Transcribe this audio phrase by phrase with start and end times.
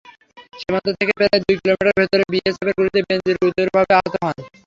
[0.53, 4.37] সীমান্ত থেকে প্রায় দুই কিলোমিটার ভেতরে বিএসএফের গুলিতে বেনজির গুরুতরভাবে আহত হন।